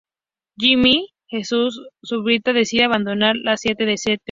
Jimmy: 0.57 1.11
Jesus 1.27 1.77
of 1.77 1.85
Suburbia 2.03 2.53
decide 2.53 2.85
abandonar 2.85 3.35
la 3.35 3.51
identidad 3.53 3.85
de 3.85 3.93
St. 3.93 4.19